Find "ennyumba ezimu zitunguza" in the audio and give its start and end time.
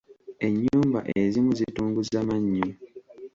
0.47-2.19